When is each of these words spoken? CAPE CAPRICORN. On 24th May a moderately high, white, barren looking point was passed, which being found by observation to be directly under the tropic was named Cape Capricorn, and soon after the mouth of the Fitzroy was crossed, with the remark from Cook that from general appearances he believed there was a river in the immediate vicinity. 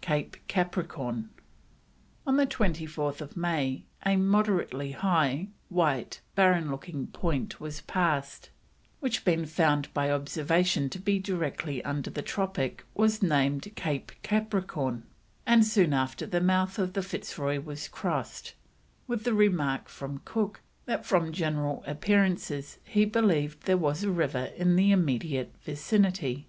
CAPE 0.00 0.38
CAPRICORN. 0.48 1.28
On 2.26 2.36
24th 2.38 3.36
May 3.36 3.84
a 4.06 4.16
moderately 4.16 4.92
high, 4.92 5.48
white, 5.68 6.22
barren 6.34 6.70
looking 6.70 7.08
point 7.08 7.60
was 7.60 7.82
passed, 7.82 8.48
which 9.00 9.26
being 9.26 9.44
found 9.44 9.92
by 9.92 10.10
observation 10.10 10.88
to 10.88 10.98
be 10.98 11.18
directly 11.18 11.84
under 11.84 12.08
the 12.08 12.22
tropic 12.22 12.82
was 12.94 13.22
named 13.22 13.70
Cape 13.76 14.10
Capricorn, 14.22 15.02
and 15.44 15.66
soon 15.66 15.92
after 15.92 16.24
the 16.24 16.40
mouth 16.40 16.78
of 16.78 16.94
the 16.94 17.02
Fitzroy 17.02 17.60
was 17.60 17.86
crossed, 17.86 18.54
with 19.06 19.24
the 19.24 19.34
remark 19.34 19.90
from 19.90 20.22
Cook 20.24 20.62
that 20.86 21.04
from 21.04 21.30
general 21.30 21.84
appearances 21.86 22.78
he 22.84 23.04
believed 23.04 23.64
there 23.64 23.76
was 23.76 24.02
a 24.02 24.10
river 24.10 24.46
in 24.56 24.76
the 24.76 24.92
immediate 24.92 25.54
vicinity. 25.62 26.48